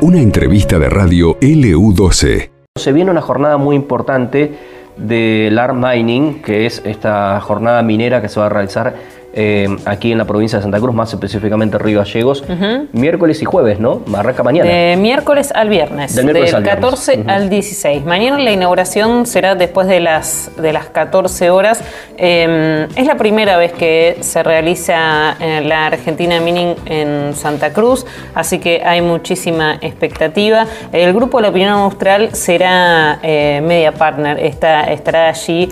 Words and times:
Una 0.00 0.20
entrevista 0.20 0.78
de 0.78 0.88
radio 0.88 1.38
LU12. 1.40 2.50
Se 2.76 2.92
viene 2.92 3.10
una 3.10 3.20
jornada 3.20 3.56
muy 3.56 3.76
importante 3.76 4.52
del 4.96 5.58
ARM 5.58 5.80
Mining, 5.80 6.42
que 6.42 6.66
es 6.66 6.82
esta 6.84 7.40
jornada 7.40 7.82
minera 7.82 8.20
que 8.20 8.28
se 8.28 8.40
va 8.40 8.46
a 8.46 8.48
realizar 8.48 8.94
eh, 9.34 9.66
aquí 9.86 10.12
en 10.12 10.18
la 10.18 10.26
provincia 10.26 10.58
de 10.58 10.62
Santa 10.62 10.78
Cruz, 10.78 10.94
más 10.94 11.12
específicamente 11.12 11.78
Río 11.78 12.00
Gallegos, 12.00 12.44
miércoles 12.92 13.40
y 13.40 13.46
jueves, 13.46 13.80
¿no? 13.80 14.02
Arranca 14.14 14.42
mañana. 14.42 14.68
De 14.68 14.96
miércoles 14.98 15.52
al 15.54 15.70
viernes, 15.70 16.14
del, 16.14 16.32
14 16.62 17.24
al 17.26 17.48
16. 17.48 18.04
Mañana 18.04 18.38
la 18.38 18.52
inauguración 18.52 19.24
será 19.24 19.54
después 19.54 19.88
de 19.88 20.00
las, 20.00 20.50
de 20.58 20.74
las 20.74 20.86
14 20.86 21.48
horas. 21.48 21.82
Em, 22.18 22.88
es 22.94 23.06
la 23.06 23.16
primera 23.16 23.56
vez 23.56 23.72
que 23.72 24.18
se 24.20 24.42
realiza 24.42 25.36
eh, 25.40 25.62
la 25.64 25.86
Argentina 25.86 26.38
Mining 26.38 26.74
en 26.84 27.34
Santa 27.34 27.72
Cruz, 27.72 28.04
así 28.34 28.58
que 28.58 28.82
hay 28.84 29.00
muchísima 29.00 29.78
expectativa. 29.80 30.66
El 30.92 31.14
grupo 31.14 31.38
de 31.38 31.42
la 31.44 31.48
opinión 31.48 31.70
austral 31.70 32.34
será 32.34 33.18
eh, 33.22 33.62
media 33.64 33.92
partner, 33.92 34.38
Está, 34.42 34.84
estará 34.84 35.28
allí 35.28 35.68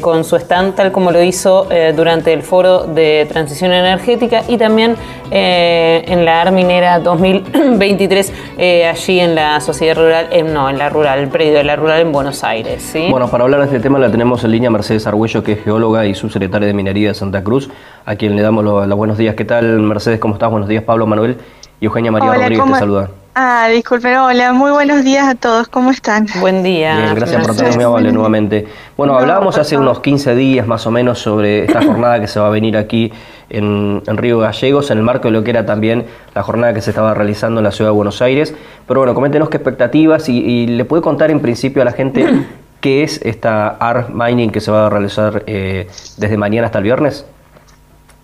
con 0.00 0.24
su 0.24 0.36
stand, 0.36 0.74
tal 0.74 0.90
como 0.90 1.10
lo 1.10 1.22
hizo 1.22 1.68
durante 1.94 2.32
el 2.32 2.42
foro 2.42 2.84
de 2.84 3.03
transición 3.28 3.72
energética 3.72 4.42
y 4.48 4.58
también 4.58 4.96
eh, 5.30 6.04
en 6.06 6.24
la 6.24 6.42
Arminera 6.42 6.98
2023, 7.00 8.32
eh, 8.58 8.86
allí 8.86 9.20
en 9.20 9.34
la 9.34 9.60
sociedad 9.60 9.96
rural, 9.96 10.28
eh, 10.30 10.42
no, 10.42 10.68
en 10.68 10.78
la 10.78 10.88
rural, 10.88 11.18
el 11.18 11.28
predio 11.28 11.54
de 11.54 11.64
la 11.64 11.76
rural 11.76 12.00
en 12.00 12.12
Buenos 12.12 12.44
Aires. 12.44 12.82
¿sí? 12.82 13.08
Bueno, 13.10 13.28
para 13.28 13.44
hablar 13.44 13.60
de 13.60 13.66
este 13.66 13.80
tema 13.80 13.98
la 13.98 14.10
tenemos 14.10 14.44
en 14.44 14.50
línea 14.50 14.70
Mercedes 14.70 15.06
Argüello, 15.06 15.42
que 15.42 15.52
es 15.52 15.64
geóloga 15.64 16.06
y 16.06 16.14
subsecretaria 16.14 16.68
de 16.68 16.74
Minería 16.74 17.08
de 17.08 17.14
Santa 17.14 17.42
Cruz, 17.42 17.70
a 18.04 18.16
quien 18.16 18.36
le 18.36 18.42
damos 18.42 18.64
los, 18.64 18.88
buenos 18.96 19.18
días. 19.18 19.34
¿Qué 19.34 19.44
tal, 19.44 19.80
Mercedes? 19.80 20.20
¿Cómo 20.20 20.34
estás? 20.34 20.50
Buenos 20.50 20.68
días, 20.68 20.84
Pablo 20.84 21.06
Manuel 21.06 21.38
y 21.80 21.86
Eugenia 21.86 22.12
María 22.12 22.32
Rodríguez 22.34 22.64
te 22.64 22.74
saluda. 22.78 23.23
Ah, 23.36 23.66
disculpen, 23.68 24.16
hola, 24.16 24.52
muy 24.52 24.70
buenos 24.70 25.02
días 25.02 25.26
a 25.26 25.34
todos, 25.34 25.66
¿cómo 25.66 25.90
están? 25.90 26.28
Buen 26.38 26.62
día. 26.62 26.96
Bien, 26.98 27.14
gracias, 27.16 27.42
por 27.42 27.56
estar 27.56 27.74
muy 27.74 27.82
amable 27.82 28.12
nuevamente. 28.12 28.68
Bueno, 28.96 29.18
hablábamos 29.18 29.58
hace 29.58 29.76
unos 29.76 29.98
15 29.98 30.36
días 30.36 30.68
más 30.68 30.86
o 30.86 30.92
menos 30.92 31.18
sobre 31.18 31.64
esta 31.64 31.82
jornada 31.84 32.20
que 32.20 32.28
se 32.28 32.38
va 32.38 32.46
a 32.46 32.50
venir 32.50 32.76
aquí 32.76 33.12
en, 33.50 34.02
Río 34.06 34.38
Gallegos, 34.38 34.92
en 34.92 34.98
el 34.98 35.04
marco 35.04 35.26
de 35.26 35.32
lo 35.32 35.42
que 35.42 35.50
era 35.50 35.66
también 35.66 36.06
la 36.32 36.44
jornada 36.44 36.74
que 36.74 36.80
se 36.80 36.90
estaba 36.90 37.12
realizando 37.12 37.58
en 37.58 37.64
la 37.64 37.72
ciudad 37.72 37.90
de 37.90 37.96
Buenos 37.96 38.22
Aires. 38.22 38.54
Pero 38.86 39.00
bueno, 39.00 39.14
coméntenos 39.14 39.48
qué 39.48 39.56
expectativas 39.56 40.28
y, 40.28 40.68
le 40.68 40.84
puede 40.84 41.02
contar 41.02 41.32
en 41.32 41.40
principio 41.40 41.82
a 41.82 41.86
la 41.86 41.92
gente 41.92 42.24
qué 42.80 43.02
es 43.02 43.20
esta 43.24 43.66
ART 43.66 44.10
Mining 44.10 44.52
que 44.52 44.60
se 44.60 44.70
va 44.70 44.86
a 44.86 44.90
realizar 44.90 45.42
eh, 45.48 45.88
desde 46.18 46.36
mañana 46.36 46.66
hasta 46.66 46.78
el 46.78 46.84
viernes. 46.84 47.26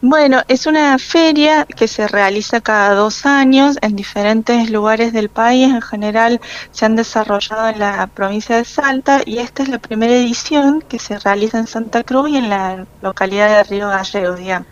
Bueno, 0.02 0.40
es 0.48 0.64
una 0.64 0.98
feria 0.98 1.66
que 1.66 1.86
se 1.86 2.08
realiza 2.08 2.62
cada 2.62 2.94
dos 2.94 3.26
años 3.26 3.76
en 3.82 3.96
diferentes 3.96 4.70
lugares 4.70 5.12
del 5.12 5.28
país. 5.28 5.68
En 5.68 5.82
general 5.82 6.40
se 6.70 6.86
han 6.86 6.96
desarrollado 6.96 7.68
en 7.68 7.80
la 7.80 8.06
provincia 8.06 8.56
de 8.56 8.64
Salta 8.64 9.20
y 9.26 9.40
esta 9.40 9.62
es 9.62 9.68
la 9.68 9.78
primera 9.78 10.14
edición 10.14 10.80
que 10.80 10.98
se 10.98 11.18
realiza 11.18 11.58
en 11.58 11.66
Santa 11.66 12.02
Cruz 12.02 12.30
y 12.30 12.38
en 12.38 12.48
la 12.48 12.86
localidad 13.02 13.58
de 13.58 13.62
Río 13.64 13.88
Gallego. 13.88 14.36
Digamos. 14.36 14.68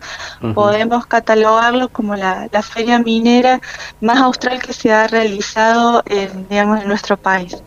Podemos 0.55 1.07
catalogarlo 1.07 1.91
como 1.91 2.17
la, 2.17 2.48
feria 2.63 2.98
minera 2.98 3.61
más 4.01 4.19
austral 4.20 4.63
que 4.63 4.73
se 4.73 4.92
ha 4.92 5.09
realizado 5.09 6.03
en, 6.07 6.48
digamos, 6.48 6.81
en 6.81 6.89
nuestro 6.89 7.19
país. 7.19 7.63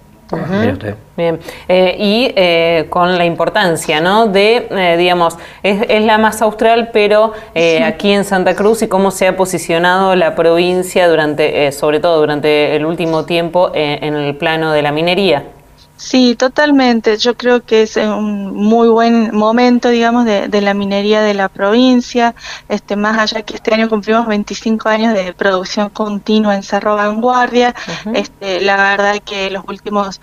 Bien, 1.17 1.39
eh, 1.67 1.95
y 1.99 2.31
eh, 2.35 2.87
con 2.89 3.17
la 3.17 3.25
importancia, 3.25 4.01
¿no? 4.01 4.27
De, 4.27 4.67
eh, 4.71 4.95
digamos, 4.97 5.37
es, 5.61 6.03
la 6.03 6.17
más 6.17 6.41
austral, 6.41 6.89
pero 6.93 7.33
aquí 7.85 8.11
en 8.11 8.23
Santa 8.23 8.55
Cruz 8.55 8.81
y 8.81 8.87
cómo 8.87 9.11
se 9.11 9.27
ha 9.27 9.35
posicionado 9.35 10.15
la 10.15 10.35
provincia 10.35 11.07
durante, 11.07 11.71
sobre 11.71 11.99
todo 11.99 12.19
durante 12.19 12.75
el 12.75 12.85
último 12.85 13.25
tiempo, 13.25 13.71
en 13.73 14.15
el 14.15 14.35
plano 14.35 14.71
de 14.71 14.81
la 14.81 14.91
minería. 14.91 15.43
Sí, 16.01 16.35
totalmente. 16.35 17.15
Yo 17.17 17.37
creo 17.37 17.63
que 17.63 17.83
es 17.83 17.95
un 17.95 18.55
muy 18.55 18.89
buen 18.89 19.35
momento, 19.35 19.89
digamos, 19.89 20.25
de, 20.25 20.49
la 20.61 20.73
minería 20.73 21.21
de 21.21 21.35
la 21.35 21.47
provincia. 21.47 22.33
Este, 22.69 22.95
más 22.95 23.19
allá 23.19 23.43
que 23.43 23.53
este 23.53 23.71
año 23.75 23.87
cumplimos 23.87 24.25
25 24.25 24.89
años 24.89 25.13
de 25.13 25.31
producción 25.33 25.91
continua 25.91 26.55
en 26.55 26.63
Cerro 26.63 26.95
Vanguardia. 26.95 27.75
este, 28.15 28.61
la 28.61 28.77
verdad 28.77 29.21
que 29.23 29.51
los 29.51 29.63
últimos 29.67 30.19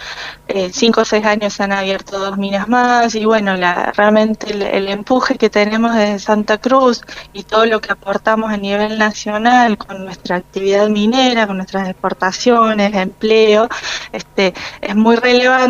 5 0.49 1.00
eh, 1.00 1.03
o 1.03 1.05
6 1.05 1.25
años 1.25 1.53
se 1.53 1.62
han 1.62 1.71
abierto 1.71 2.19
dos 2.19 2.37
minas 2.38 2.67
más 2.67 3.15
y 3.15 3.25
bueno, 3.25 3.56
la, 3.56 3.93
realmente 3.93 4.50
el, 4.50 4.88
empuje 4.88 5.38
que 5.38 5.49
tenemos 5.49 5.94
desde 5.94 6.19
Santa 6.19 6.59
Cruz 6.59 7.03
y 7.33 7.44
todo 7.44 7.67
lo 7.67 7.81
que 7.81 7.93
aportamos 7.93 8.50
a 8.50 8.56
nivel 8.56 8.99
nacional 8.99 9.78
con 9.78 10.05
nuestra 10.05 10.37
actividad 10.37 10.88
minera, 10.88 11.47
con 11.47 11.56
nuestras 11.56 11.88
exportaciones, 11.88 12.94
empleo, 12.94 13.69
este, 14.12 14.55
es 14.81 14.97
muy 14.97 15.15
relevante 15.15 15.68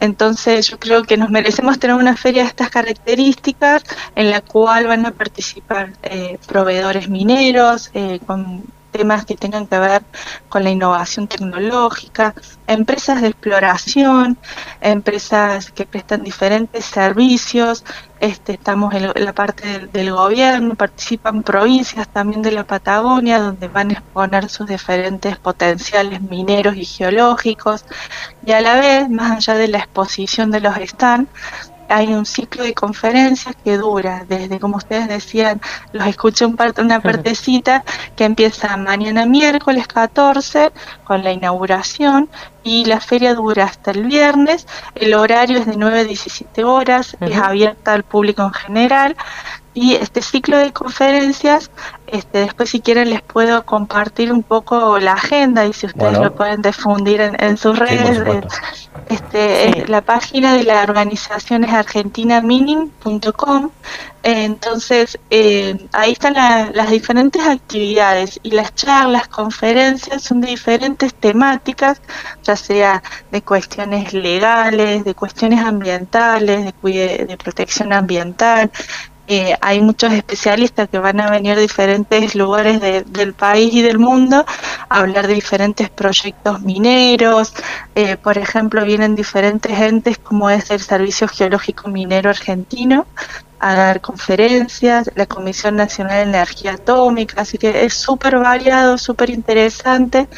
entonces 0.00 0.68
yo 0.68 0.78
creo 0.78 1.02
que 1.04 1.16
nos 1.16 1.30
merecemos 1.30 1.78
tener 1.78 1.96
una 1.96 2.16
feria 2.16 2.42
de 2.42 2.48
estas 2.48 2.70
características 2.70 3.84
en 4.14 4.30
la 4.30 4.40
cual 4.40 4.86
van 4.86 5.06
a 5.06 5.10
participar 5.10 5.92
eh, 6.02 6.38
proveedores 6.46 7.08
mineros 7.08 7.90
eh, 7.94 8.20
con 8.26 8.64
temas 8.96 9.26
que 9.26 9.36
tengan 9.36 9.66
que 9.66 9.78
ver 9.78 10.02
con 10.48 10.64
la 10.64 10.70
innovación 10.70 11.28
tecnológica, 11.28 12.34
empresas 12.66 13.20
de 13.20 13.28
exploración, 13.28 14.38
empresas 14.80 15.70
que 15.70 15.84
prestan 15.84 16.22
diferentes 16.22 16.84
servicios, 16.84 17.84
este, 18.20 18.54
estamos 18.54 18.94
en 18.94 19.12
la 19.14 19.34
parte 19.34 19.88
del, 19.92 20.10
gobierno, 20.12 20.74
participan 20.74 21.42
provincias 21.42 22.08
también 22.08 22.40
de 22.40 22.52
la 22.52 22.64
Patagonia, 22.64 23.38
donde 23.38 23.68
van 23.68 23.90
a 23.90 23.94
exponer 23.94 24.48
sus 24.48 24.66
diferentes 24.66 25.36
potenciales 25.38 26.22
mineros 26.22 26.76
y 26.76 26.84
geológicos, 26.84 27.84
y 28.46 28.52
a 28.52 28.60
la 28.62 28.80
vez, 28.80 29.10
más 29.10 29.32
allá 29.36 29.58
de 29.58 29.68
la 29.68 29.78
exposición 29.78 30.50
de 30.50 30.60
los 30.60 30.74
stands, 30.76 31.28
hay 31.88 32.12
un 32.12 32.26
ciclo 32.26 32.64
de 32.64 32.74
conferencias 32.74 33.54
que 33.64 33.76
dura 33.76 34.24
desde, 34.28 34.58
como 34.58 34.76
ustedes 34.76 35.08
decían, 35.08 35.60
los 35.92 36.06
escuché 36.06 36.44
un 36.44 36.56
parte, 36.56 36.82
una 36.82 37.00
partecita 37.00 37.84
que 38.14 38.24
empieza 38.24 38.76
mañana 38.76 39.26
miércoles 39.26 39.86
14 39.86 40.72
con 41.04 41.22
la 41.22 41.32
inauguración 41.32 42.28
y 42.62 42.84
la 42.84 43.00
feria 43.00 43.34
dura 43.34 43.64
hasta 43.64 43.92
el 43.92 44.04
viernes. 44.04 44.66
El 44.94 45.14
horario 45.14 45.58
es 45.58 45.66
de 45.66 45.76
9 45.76 46.00
a 46.00 46.04
17 46.04 46.64
horas, 46.64 47.16
es 47.20 47.36
abierta 47.36 47.92
al 47.92 48.02
público 48.02 48.42
en 48.42 48.52
general. 48.52 49.16
Y 49.76 49.94
este 49.94 50.22
ciclo 50.22 50.56
de 50.56 50.72
conferencias, 50.72 51.70
este, 52.06 52.38
después 52.38 52.70
si 52.70 52.80
quieren 52.80 53.10
les 53.10 53.20
puedo 53.20 53.66
compartir 53.66 54.32
un 54.32 54.42
poco 54.42 54.98
la 54.98 55.12
agenda 55.12 55.66
y 55.66 55.74
si 55.74 55.84
ustedes 55.84 56.18
lo 56.18 56.34
pueden 56.34 56.62
difundir 56.62 57.20
en, 57.20 57.58
sus 57.58 57.78
redes. 57.78 58.22
Eh, 58.26 58.40
este, 59.10 59.86
La 59.86 60.00
página 60.00 60.54
de 60.54 60.64
la 60.64 60.82
organización 60.82 61.64
es 61.64 61.74
argentinamining.com. 61.74 63.70
entonces, 64.22 65.18
eh, 65.28 65.76
ahí 65.92 66.12
están 66.12 66.32
las 66.32 66.90
diferentes 66.90 67.46
actividades 67.46 68.40
y 68.42 68.52
las 68.52 68.74
charlas, 68.74 69.28
conferencias 69.28 70.22
son 70.22 70.40
de 70.40 70.48
diferentes 70.48 71.12
temáticas, 71.12 72.00
ya 72.42 72.56
sea 72.56 73.02
de 73.30 73.42
cuestiones 73.42 74.14
legales, 74.14 75.04
de 75.04 75.14
cuestiones 75.14 75.60
ambientales, 75.60 76.64
de, 76.64 77.26
de 77.28 77.36
protección 77.36 77.92
ambiental, 77.92 78.70
eh, 79.28 79.56
hay 79.60 79.80
muchos 79.80 80.12
especialistas 80.12 80.88
que 80.88 80.98
van 80.98 81.20
a 81.20 81.30
venir 81.30 81.56
de 81.56 81.62
diferentes 81.62 82.34
lugares 82.34 82.80
del 82.80 83.34
país 83.34 83.74
y 83.74 83.82
del 83.82 83.98
mundo 83.98 84.44
a 84.88 84.98
hablar 84.98 85.26
de 85.26 85.34
diferentes 85.34 85.90
proyectos 85.90 86.62
mineros. 86.62 87.52
Eh, 87.94 88.16
por 88.16 88.38
ejemplo, 88.38 88.84
vienen 88.84 89.16
diferentes 89.16 89.72
entes 89.78 90.18
como 90.18 90.48
es 90.50 90.70
el 90.70 90.80
Servicio 90.80 91.26
Geológico 91.28 91.88
Minero 91.88 92.30
Argentino 92.30 93.06
a 93.58 93.74
dar 93.74 94.00
conferencias, 94.00 95.10
la 95.14 95.26
Comisión 95.26 95.76
Nacional 95.76 96.16
de 96.24 96.30
Energía 96.30 96.72
Atómica, 96.74 97.40
así 97.40 97.56
que 97.58 97.84
es 97.84 97.94
súper 97.94 98.38
variado, 98.38 98.98
súper 98.98 99.30
interesante, 99.30 100.28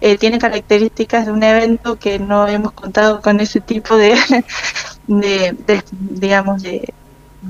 eh, 0.00 0.18
tiene 0.18 0.38
características 0.38 1.26
de 1.26 1.32
un 1.32 1.42
evento 1.42 1.98
que 1.98 2.18
no 2.18 2.46
hemos 2.46 2.72
contado 2.72 3.22
con 3.22 3.40
ese 3.40 3.60
tipo 3.60 3.96
de, 3.96 4.14
de 5.06 5.82
digamos, 5.90 6.62
de, 6.62 6.92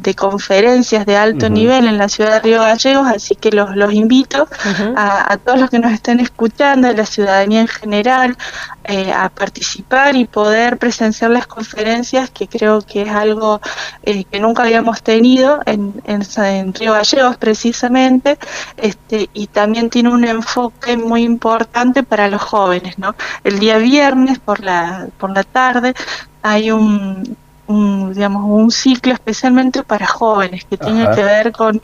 de 0.02 0.14
conferencias 0.14 1.06
de 1.06 1.16
alto 1.16 1.48
nivel 1.48 1.86
en 1.86 1.98
la 1.98 2.08
ciudad 2.08 2.34
de 2.34 2.40
Río 2.40 2.60
Gallegos, 2.60 3.08
así 3.08 3.34
que 3.34 3.50
los, 3.50 3.74
los 3.76 3.92
invito 3.92 4.48
a, 4.96 5.36
todos 5.38 5.60
los 5.60 5.70
que 5.70 5.78
nos 5.78 5.92
estén 5.92 6.20
escuchando, 6.20 6.88
a 6.88 6.92
la 6.92 7.06
ciudadanía 7.06 7.60
en 7.60 7.68
general, 7.68 8.36
eh, 8.84 9.12
a 9.12 9.28
participar 9.28 10.16
y 10.16 10.26
poder 10.26 10.78
presenciar 10.78 11.30
las 11.30 11.46
conferencias, 11.46 12.30
que 12.30 12.46
creo 12.46 12.82
que 12.82 13.02
es 13.02 13.10
algo 13.10 13.60
eh, 14.02 14.24
que 14.24 14.40
nunca 14.40 14.62
habíamos 14.62 15.02
tenido 15.02 15.60
en, 15.66 15.94
en, 16.04 16.74
Río 16.74 16.92
Gallegos 16.92 17.36
precisamente, 17.36 18.38
este, 18.76 19.30
y 19.32 19.46
también 19.46 19.90
tiene 19.90 20.10
un 20.10 20.24
enfoque 20.24 20.96
muy 20.96 21.22
importante 21.22 22.02
para 22.02 22.28
los 22.28 22.42
jóvenes. 22.42 22.98
¿no? 22.98 23.14
El 23.44 23.58
día 23.58 23.78
viernes 23.78 24.38
por 24.38 24.60
la, 24.60 25.08
por 25.18 25.30
la 25.30 25.42
tarde 25.42 25.94
hay 26.42 26.70
un 26.70 27.36
un, 27.66 28.12
digamos, 28.12 28.44
un 28.44 28.70
ciclo 28.70 29.12
especialmente 29.12 29.82
para 29.82 30.06
jóvenes 30.06 30.64
que 30.64 30.76
tiene 30.76 31.08
que 31.14 31.22
ver 31.22 31.52
con 31.52 31.80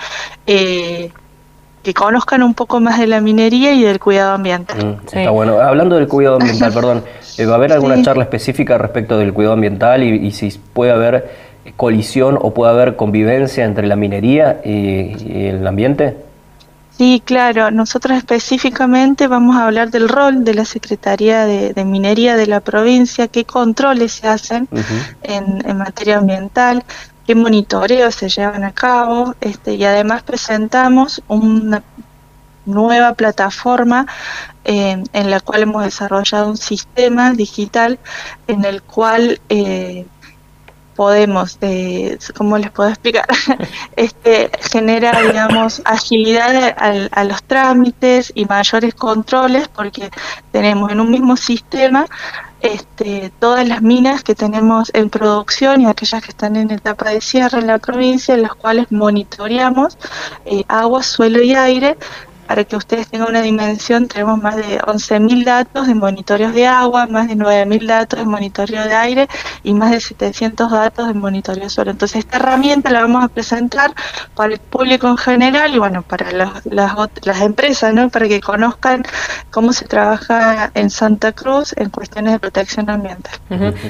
eh, 0.47 1.11
que 1.83 1.95
conozcan 1.95 2.43
un 2.43 2.55
poco 2.55 2.81
más 2.81 2.99
de 2.99 3.07
la 3.07 3.21
minería 3.21 3.73
y 3.73 3.83
del 3.83 3.99
cuidado 3.99 4.33
ambiental. 4.33 4.85
Mm, 4.85 5.07
está 5.07 5.31
bueno. 5.31 5.61
Hablando 5.61 5.97
del 5.97 6.07
cuidado 6.09 6.37
ambiental, 6.37 6.73
perdón, 6.75 7.05
eh, 7.39 7.47
¿va 7.47 7.53
a 7.53 7.57
haber 7.57 7.73
alguna 7.73 8.01
charla 8.03 8.23
específica 8.23 8.79
respecto 8.79 9.19
del 9.19 9.33
cuidado 9.33 9.55
ambiental 9.55 10.03
y, 10.03 10.31
si 10.31 10.51
puede 10.73 10.93
haber 10.93 11.53
colisión 11.77 12.39
o 12.41 12.53
puede 12.53 12.73
haber 12.73 12.97
convivencia 12.97 13.65
entre 13.65 13.87
la 13.87 13.97
minería 13.97 14.61
y, 14.65 15.47
el 15.47 15.67
ambiente? 15.67 16.17
Sí, 16.99 17.23
claro. 17.25 17.71
Nosotros 17.71 18.19
específicamente 18.19 19.27
vamos 19.27 19.57
a 19.57 19.65
hablar 19.65 19.91
del 19.91 20.09
rol 20.09 20.45
de 20.45 20.55
la 20.55 20.65
Secretaría 20.65 21.47
de, 21.47 21.85
Minería 21.85 22.37
de 22.37 22.47
la 22.47 22.61
provincia, 22.61 23.29
qué 23.29 23.45
controles 23.45 24.13
se 24.13 24.29
hacen 24.29 24.69
en, 25.23 25.69
en, 25.69 25.79
materia 25.79 26.19
ambiental, 26.19 26.85
qué 27.27 27.35
monitoreos 27.35 28.15
se 28.15 28.29
llevan 28.29 28.65
a 28.65 28.73
cabo 28.73 29.35
este, 29.41 29.75
y 29.75 29.85
además 29.85 30.23
presentamos 30.23 31.23
una 31.29 31.83
nueva 32.65 33.15
plataforma 33.15 34.07
eh, 34.65 35.03
en 35.13 35.31
la 35.31 35.41
cual 35.41 35.63
hemos 35.63 35.83
desarrollado 35.85 36.49
un 36.49 36.57
sistema 36.57 37.33
digital 37.33 37.99
en 38.47 38.65
el 38.65 38.83
cual 38.83 39.41
eh, 39.49 40.07
podemos, 40.95 41.59
eh, 41.61 42.19
¿cómo 42.37 42.59
les 42.59 42.71
puedo 42.71 42.89
explicar? 42.89 43.27
este, 43.97 44.51
genera, 44.71 45.21
digamos, 45.23 45.83
agilidad 45.85 46.75
a, 47.13 47.25
los 47.25 47.43
trámites 47.45 48.33
y 48.35 48.45
mayores 48.47 48.95
controles 48.95 49.69
porque 49.69 50.11
tenemos 50.51 50.91
en 50.91 51.01
un 51.01 51.11
mismo 51.11 51.37
sistema 51.37 52.07
este, 52.61 53.33
todas 53.41 53.67
las 53.67 53.83
minas 53.83 54.23
que 54.23 54.35
tenemos 54.35 54.91
en 54.95 55.11
producción 55.11 55.81
y 55.81 55.87
aquellas 55.87 56.23
que 56.23 56.31
están 56.31 56.57
en 56.57 56.71
etapa 56.71 57.11
de 57.11 57.21
cierre 57.21 57.59
en 57.59 57.67
la 57.67 57.79
provincia, 57.79 58.35
en 58.35 58.43
las 58.43 58.55
cuales 58.55 58.91
monitoreamos 58.93 59.99
eh, 60.45 60.65
agua, 60.69 61.03
suelo 61.03 61.43
y 61.43 61.55
aire 61.55 61.97
para 62.53 62.65
que 62.65 62.77
ustedes 62.77 63.09
tengan 63.09 63.31
una 63.31 63.41
dimensión, 63.41 64.09
tenemos 64.09 64.43
más 64.43 64.57
de 64.57 64.79
11.000 64.79 65.43
datos 65.43 65.87
de 65.87 65.95
monitoreos 65.95 66.53
de 66.53 66.67
agua, 66.67 67.07
más 67.07 67.27
de 67.29 67.35
9.000 67.35 67.87
datos 67.87 68.19
de 68.19 68.27
monitoreo 68.27 68.85
de 68.85 68.95
aire 68.95 69.27
y 69.63 69.73
más 69.73 69.91
de 69.91 70.01
700 70.01 70.71
datos 70.71 71.09
de 71.09 71.15
monitoreo 71.15 71.65
de 71.65 71.71
suelo. 71.71 71.93
Entonces, 71.93 72.19
esta 72.19 72.37
herramienta 72.37 72.91
la 72.91 73.01
vamos 73.01 73.25
a 73.25 73.29
presentar 73.29 73.95
para 74.35 74.53
el 74.53 74.61
público 74.61 75.09
en 75.09 75.17
general 75.17 75.75
y, 75.75 75.79
bueno, 75.79 76.03
para 76.03 76.31
las, 76.31 76.67
las 76.67 77.41
empresas, 77.41 77.95
¿no? 77.95 78.11
Para 78.11 78.29
que 78.29 78.43
conozcan 78.43 79.03
cómo 79.51 79.73
se 79.73 79.87
trabaja 79.87 80.71
en 80.75 80.91
Santa 80.91 81.33
Cruz 81.33 81.75
en 81.79 81.89
cuestiones 81.89 82.35
de 82.35 82.39
protección 82.39 82.91
ambiental. 82.91 83.33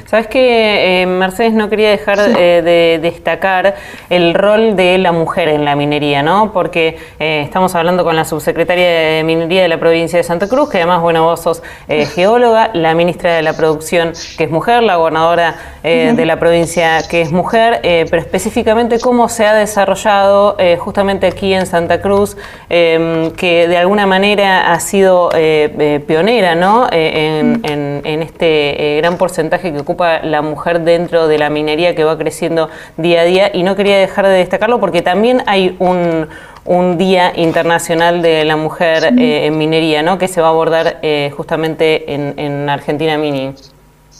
Sabes 0.06 0.28
que, 0.28 1.02
eh, 1.02 1.06
Mercedes, 1.06 1.52
no 1.52 1.68
quería 1.68 1.90
dejar 1.90 2.20
eh, 2.20 2.62
de 2.62 3.00
destacar 3.02 3.74
el 4.08 4.34
rol 4.34 4.76
de 4.76 4.98
la 4.98 5.10
mujer 5.10 5.48
en 5.48 5.64
la 5.64 5.74
minería, 5.74 6.22
¿no? 6.22 6.52
Porque 6.52 6.96
eh, 7.18 7.42
estamos 7.44 7.74
hablando 7.74 8.04
con 8.04 8.14
la 8.14 8.24
subsecretaria 8.24 8.51
secretaria 8.52 8.86
de 8.86 9.24
Minería 9.24 9.62
de 9.62 9.68
la 9.68 9.80
provincia 9.80 10.18
de 10.18 10.24
Santa 10.24 10.46
Cruz, 10.46 10.68
que 10.68 10.76
además, 10.76 11.00
bueno, 11.00 11.24
vos 11.24 11.40
sos 11.40 11.62
eh, 11.88 12.04
geóloga, 12.04 12.68
la 12.74 12.94
ministra 12.94 13.34
de 13.34 13.40
la 13.40 13.54
Producción, 13.54 14.12
que 14.36 14.44
es 14.44 14.50
mujer, 14.50 14.82
la 14.82 14.96
gobernadora 14.96 15.54
eh, 15.82 16.12
de 16.14 16.26
la 16.26 16.38
provincia, 16.38 16.98
que 17.08 17.22
es 17.22 17.32
mujer, 17.32 17.80
eh, 17.82 18.04
pero 18.10 18.20
específicamente 18.20 19.00
cómo 19.00 19.30
se 19.30 19.46
ha 19.46 19.54
desarrollado 19.54 20.56
justamente 20.78 21.26
aquí 21.26 21.54
en 21.54 21.64
Santa 21.64 22.02
Cruz, 22.02 22.36
que 22.68 23.66
de 23.68 23.76
alguna 23.76 24.06
manera 24.06 24.72
ha 24.72 24.80
sido 24.80 25.30
pionera, 26.06 26.54
¿no? 26.54 26.88
en, 26.90 27.62
en, 27.64 28.22
este 28.22 28.98
gran 28.98 29.16
porcentaje 29.16 29.72
que 29.72 29.78
ocupa 29.78 30.20
la 30.22 30.42
mujer 30.42 30.80
dentro 30.80 31.26
de 31.26 31.38
la 31.38 31.48
minería 31.48 31.94
que 31.94 32.04
va 32.04 32.18
creciendo 32.18 32.68
día 32.96 33.22
a 33.22 33.24
día. 33.24 33.50
Y 33.52 33.62
no 33.62 33.76
quería 33.76 33.98
dejar 33.98 34.26
de 34.26 34.34
destacarlo 34.34 34.78
porque 34.78 35.02
también 35.02 35.42
hay 35.46 35.74
un 35.78 36.28
un 36.64 36.96
Día 36.98 37.32
Internacional 37.36 38.22
de 38.22 38.44
la 38.44 38.56
Mujer 38.56 39.14
eh, 39.18 39.46
en 39.46 39.58
Minería, 39.58 40.02
¿no? 40.02 40.18
que 40.18 40.28
se 40.28 40.40
va 40.40 40.48
a 40.48 40.50
abordar 40.50 40.98
eh, 41.02 41.32
justamente 41.36 42.12
en, 42.12 42.38
en 42.38 42.68
Argentina 42.68 43.18
Mini. 43.18 43.54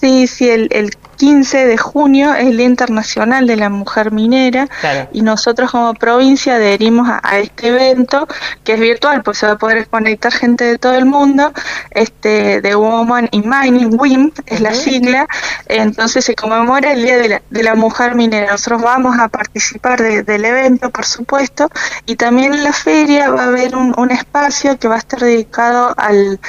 Sí, 0.02 0.26
sí, 0.26 0.50
el, 0.50 0.66
el 0.72 0.90
15 1.22 1.66
de 1.66 1.78
junio 1.78 2.34
es 2.34 2.49
el 2.49 2.56
Día 2.56 2.66
Internacional 2.66 3.46
de 3.46 3.54
la 3.54 3.69
Mujer 3.69 4.10
Minera 4.10 4.69
y 5.12 5.22
nosotros 5.22 5.70
como 5.70 5.94
provincia 5.94 6.56
adherimos 6.56 7.08
a, 7.08 7.38
este 7.38 7.69
evento 7.69 8.26
que 8.64 8.72
es 8.72 8.81
virtual, 8.81 9.22
pues 9.22 9.38
se 9.38 9.46
va 9.46 9.52
a 9.52 9.58
poder 9.58 9.87
conectar 9.87 10.32
gente 10.32 10.64
de 10.64 10.78
todo 10.78 10.94
el 10.94 11.04
mundo, 11.04 11.52
este 11.93 12.60
de 12.60 12.75
Woman 12.75 13.28
in 13.31 13.49
Mining, 13.49 13.96
WIM 13.96 14.32
es 14.46 14.60
la 14.60 14.75
sigla, 14.75 15.28
entonces 15.66 16.25
se 16.25 16.34
conmemora 16.34 16.94
el 16.94 17.04
Día 17.04 17.19
de 17.19 17.28
la, 17.28 17.43
de 17.50 17.62
la 17.62 17.76
Mujer 17.76 18.16
Minera. 18.16 18.50
Nosotros 18.50 18.82
vamos 18.82 19.16
a 19.20 19.28
participar 19.28 20.02
del 20.02 20.44
evento, 20.44 20.90
por 20.90 21.04
supuesto, 21.04 21.70
y 22.06 22.16
también 22.16 22.52
en 22.52 22.64
la 22.64 22.72
feria 22.72 23.31
va 23.31 23.44
a 23.44 23.46
haber 23.46 23.76
un, 23.76 23.94
un 23.96 24.10
espacio 24.10 24.76
que 24.76 24.88
va 24.88 24.96
a 24.96 24.99
estar 24.99 25.20
dedicado 25.20 25.94
al 25.96 26.40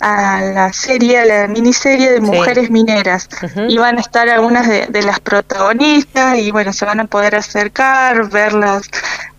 a 0.00 0.40
la 0.40 0.72
serie, 0.72 1.18
a 1.18 1.24
la 1.24 1.48
miniserie 1.48 2.12
de 2.12 2.20
mujeres 2.20 2.70
mineras. 2.70 3.28
Y 3.68 3.78
van 3.78 3.98
a 3.98 4.00
estar 4.00 4.28
algunas 4.28 4.66
de, 4.66 5.02
las 5.02 5.20
protagonistas 5.20 6.38
y 6.38 6.50
bueno, 6.50 6.72
se 6.72 6.84
van 6.84 7.00
a 7.00 7.06
poder 7.06 7.34
acercar, 7.36 8.28
ver 8.30 8.52
las, 8.52 8.88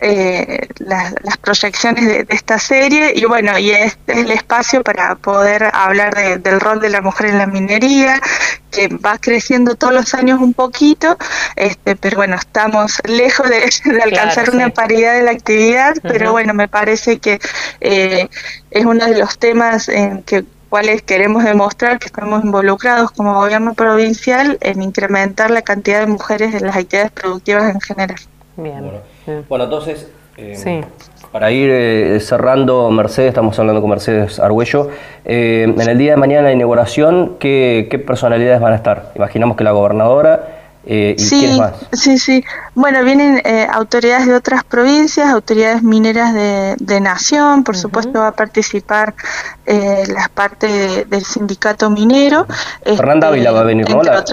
eh, 0.02 0.68
las, 0.80 1.14
proyecciones 1.42 2.06
de, 2.06 2.26
esta 2.30 2.58
serie 2.58 3.14
y 3.16 3.26
bueno, 3.26 3.58
y 3.58 3.72
este 3.72 4.14
es 4.14 4.18
el 4.20 4.32
espacio 4.32 4.84
para 4.84 5.16
poder 5.16 5.70
hablar 5.74 6.42
del 6.42 6.60
rol 6.60 6.80
de 6.80 6.90
la 6.90 7.02
mujer 7.02 7.28
en 7.28 7.38
la 7.38 7.48
minería, 7.48 8.22
que 8.72 8.88
va 8.88 9.18
creciendo 9.18 9.76
todos 9.76 9.94
los 9.94 10.14
años 10.14 10.40
un 10.40 10.54
poquito, 10.54 11.18
este, 11.56 11.96
pero 11.96 12.18
bueno, 12.18 12.36
estamos 12.36 13.02
lejos 13.06 13.50
de, 13.50 13.70
alcanzar 14.04 14.50
una 14.52 14.70
paridad 14.70 15.16
de 15.16 15.24
la 15.24 15.32
actividad, 15.32 15.96
pero 16.02 16.32
bueno, 16.32 16.54
me 16.54 16.68
parece 16.68 17.20
que 17.20 17.40
eh, 17.82 18.30
es 18.72 18.86
uno 18.86 19.06
de 19.06 19.18
los 19.18 19.38
temas 19.38 19.90
en 19.90 20.24
que 20.24 20.46
cuales 20.70 21.02
queremos 21.02 21.44
demostrar 21.44 22.00
que 22.00 22.06
estamos 22.06 22.44
involucrados 22.44 23.12
como 23.12 23.34
gobierno 23.34 23.74
provincial 23.74 24.58
en 24.62 24.84
incrementar 24.84 25.50
la 25.52 25.64
cantidad 25.64 26.00
de 26.02 26.08
mujeres 26.08 26.54
en 26.54 26.68
las 26.68 26.76
actividades 26.78 27.12
productivas 27.12 27.74
en 27.74 27.82
general. 27.82 28.20
Bien. 28.56 29.02
Bueno, 29.48 29.66
entonces, 29.66 30.08
eh, 30.38 30.84
para 31.32 31.52
ir 31.52 31.70
eh, 31.72 32.20
cerrando, 32.20 32.90
Mercedes, 32.92 33.30
estamos 33.30 33.58
hablando 33.60 33.82
con 33.82 33.90
Mercedes 33.90 34.40
Argüello, 34.40 34.90
eh, 35.26 35.64
en 35.64 35.90
el 35.90 35.98
día 35.98 36.12
de 36.12 36.18
mañana 36.18 36.44
la 36.44 36.54
inauguración, 36.54 37.38
¿qué, 37.40 37.88
¿qué 37.90 38.00
personalidades 38.00 38.62
van 38.62 38.74
a 38.74 38.76
estar? 38.76 39.12
Imaginamos 39.16 39.58
que 39.58 39.64
la 39.64 39.72
gobernadora 39.72 40.60
eh, 40.86 41.16
¿y 41.18 41.22
sí, 41.22 41.58
más? 41.58 41.74
Sí, 41.92 42.18
sí. 42.18 42.44
Bueno, 42.74 43.04
vienen 43.04 43.42
eh, 43.46 43.68
autoridades 43.70 44.28
de 44.28 44.34
otras 44.34 44.64
provincias, 44.64 45.30
autoridades 45.30 45.84
mineras 45.84 46.34
de, 46.34 47.00
Nación, 47.00 47.64
por 47.64 47.78
supuesto 47.78 48.20
va 48.20 48.30
a 48.30 48.32
participar 48.32 49.14
eh, 49.66 50.04
las 50.08 50.30
partes 50.30 51.10
del 51.10 51.24
sindicato 51.24 51.90
minero. 51.90 52.46
Fernanda 52.84 53.28
este, 53.28 53.38
Ávila 53.38 53.52
va 53.52 53.60
a 53.62 53.64
venir, 53.64 53.90
¿no? 53.90 54.02
está 54.02 54.24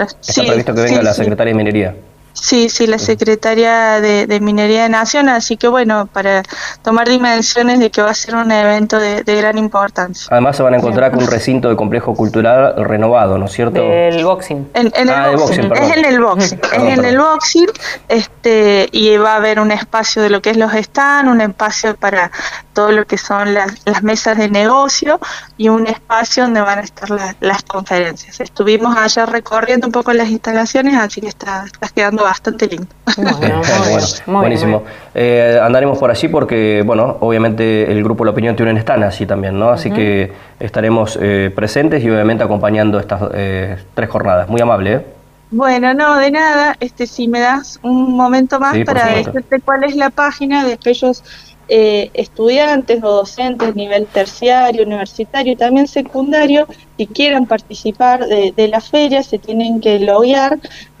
previsto 0.45 0.73
que 0.73 0.81
venga 0.81 1.01
la 1.01 1.13
secretaria 1.13 1.53
de 1.53 1.57
Minería. 1.57 1.95
Sí, 2.41 2.69
sí, 2.69 2.87
la 2.87 2.99
secretaria 2.99 3.99
de, 3.99 4.39
Minería 4.39 4.83
de 4.83 4.89
Nación, 4.89 5.27
así 5.27 5.57
que 5.57 5.67
bueno, 5.67 6.07
para 6.11 6.43
tomar 6.83 7.07
dimensiones 7.07 7.79
de 7.79 7.89
que 7.89 8.01
va 8.01 8.11
a 8.11 8.13
ser 8.13 8.35
un 8.35 8.51
evento 8.51 8.99
de, 8.99 9.23
gran 9.23 9.57
importancia. 9.57 10.27
Además 10.31 10.55
se 10.55 10.63
van 10.63 10.73
a 10.73 10.77
encontrar 10.77 11.11
con 11.11 11.23
un 11.23 11.29
recinto 11.29 11.69
de 11.69 11.75
complejo 11.75 12.15
cultural 12.15 12.75
renovado, 12.77 13.37
¿no 13.37 13.45
es 13.45 13.51
cierto? 13.51 13.81
El 13.81 14.23
boxing. 14.23 14.69
En, 14.73 14.91
el 14.95 15.09
ah, 15.09 15.31
boxing, 15.35 15.71
es 15.73 15.97
en 15.97 16.05
el 16.05 16.19
boxing, 16.19 16.59
es 16.73 16.97
en 16.97 17.05
el 17.05 17.17
boxing, 17.17 17.67
este, 18.07 18.89
y 18.91 19.17
va 19.17 19.33
a 19.33 19.35
haber 19.37 19.59
un 19.59 19.71
espacio 19.71 20.21
de 20.21 20.29
lo 20.29 20.41
que 20.41 20.51
es 20.51 20.57
los 20.57 20.71
stands, 20.71 21.31
un 21.31 21.41
espacio 21.41 21.95
para 21.95 22.31
todo 22.73 22.91
lo 22.91 23.05
que 23.05 23.17
son 23.17 23.55
las, 23.55 23.71
las 23.85 24.03
mesas 24.03 24.37
de 24.37 24.49
negocio 24.49 25.19
y 25.57 25.69
un 25.69 25.87
espacio 25.87 26.43
donde 26.43 26.61
van 26.61 26.79
a 26.79 26.81
estar 26.81 27.09
las 27.39 27.63
conferencias. 27.63 28.39
Estuvimos 28.39 28.95
allá 28.95 29.25
recorriendo 29.25 29.87
un 29.87 29.91
poco 29.91 30.13
las 30.13 30.29
instalaciones, 30.29 30.95
así 30.95 31.21
que 31.21 31.27
está, 31.27 31.65
está 31.65 31.87
quedando 31.89 32.26
bastante 32.27 32.67
lindo. 32.67 32.87
buenísimo. 34.27 34.83
Eh, 35.13 35.59
andaremos 35.61 35.97
por 35.97 36.11
allí 36.11 36.27
porque, 36.27 36.83
bueno, 36.85 37.17
obviamente 37.21 37.91
el 37.91 38.03
grupo 38.03 38.25
La 38.25 38.31
Opinión 38.31 38.55
tiene 38.55 38.71
un 38.71 38.77
stand 38.77 39.03
así 39.03 39.25
también, 39.25 39.57
¿no? 39.57 39.69
Así 39.69 39.91
que 39.91 40.31
estaremos 40.59 41.17
eh, 41.21 41.51
presentes 41.55 42.03
y 42.03 42.09
obviamente 42.09 42.43
acompañando 42.43 42.99
estas 42.99 43.21
eh, 43.33 43.77
tres 43.93 44.09
jornadas. 44.09 44.49
Muy 44.49 44.61
amable, 44.61 44.93
¿eh? 44.93 45.05
Bueno, 45.49 45.93
no, 45.93 46.17
de 46.17 46.31
nada. 46.31 46.75
Este, 46.79 47.07
si 47.07 47.27
me 47.27 47.39
das 47.39 47.79
un 47.81 48.13
momento 48.15 48.59
más 48.59 48.77
para 48.85 49.07
decirte 49.07 49.61
cuál 49.61 49.85
es 49.85 49.95
la 49.95 50.09
página 50.09 50.65
de 50.65 50.73
aquellos 50.73 51.23
eh, 51.69 52.11
estudiantes 52.13 53.03
o 53.03 53.09
docentes 53.11 53.75
nivel 53.75 54.05
terciario, 54.07 54.83
universitario 54.83 55.51
y 55.51 55.55
también 55.57 55.87
secundario 55.87 56.65
que 56.97 57.07
quieran 57.07 57.45
participar 57.45 58.25
de, 58.25 58.53
de 58.55 58.67
la 58.69 58.79
feria 58.79 59.21
se 59.21 59.37
tienen 59.37 59.81
que 59.81 59.99
loguear 59.99 60.57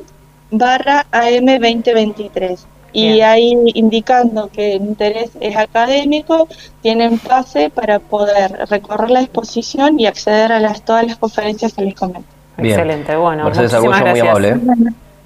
barra 0.52 1.06
AM2023. 1.12 2.60
Y 2.94 3.20
ahí 3.20 3.54
indicando 3.74 4.50
que 4.50 4.76
el 4.76 4.84
interés 4.84 5.32
es 5.42 5.58
académico, 5.58 6.48
tienen 6.82 7.20
pase 7.20 7.70
para 7.70 8.00
poder 8.00 8.70
recorrer 8.70 9.12
la 9.12 9.24
exposición 9.24 10.00
y 10.00 10.06
acceder 10.06 10.54
a 10.54 10.62
las, 10.62 10.84
todas 10.84 11.06
las 11.06 11.18
conferencias 11.18 11.74
que 11.74 11.82
les 11.82 11.96
comento. 11.96 12.30
Excelente, 12.58 13.18
bueno, 13.18 13.44
muchísimas 13.44 14.00
gracias. 14.00 14.14
muy 14.14 14.22
amable. 14.22 14.50
¿eh? 14.50 14.60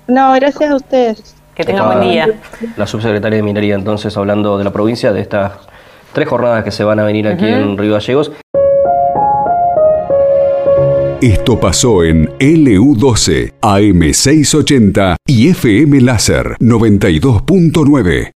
No, 0.07 0.33
gracias 0.33 0.71
a 0.71 0.75
ustedes. 0.75 1.35
Que 1.53 1.63
tengan 1.63 1.89
buen 1.89 2.01
día. 2.09 2.27
La 2.75 2.87
subsecretaria 2.87 3.37
de 3.37 3.43
Minería, 3.43 3.75
entonces, 3.75 4.17
hablando 4.17 4.57
de 4.57 4.63
la 4.63 4.71
provincia, 4.71 5.13
de 5.13 5.21
estas 5.21 5.51
tres 6.15 6.27
jornadas 6.29 6.63
que 6.63 6.71
se 6.71 6.83
van 6.83 6.97
a 6.99 7.03
venir 7.03 7.27
aquí 7.27 7.45
en 7.45 7.77
Río 7.77 7.93
Gallegos. 7.93 8.31
Esto 11.21 11.59
pasó 11.59 12.03
en 12.03 12.29
LU12, 12.39 13.53
AM680 13.61 15.15
y 15.27 15.49
FM 15.49 16.01
Láser 16.01 16.55
92.9. 16.59 18.31